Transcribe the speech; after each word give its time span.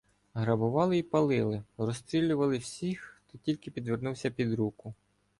Грабували 0.33 0.97
й 0.97 1.03
палили, 1.03 1.63
розстрілювали 1.77 2.57
всіх, 2.57 3.21
хто 3.27 3.37
тільки 3.37 3.71
підвернувся 3.71 4.29
під 4.31 4.53
руку. 4.53 4.93